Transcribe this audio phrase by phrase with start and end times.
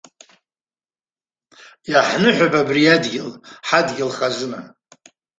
[1.91, 3.31] Иаҳныҳәап абри адгьыл,
[3.67, 4.59] ҳадгьыл хазына!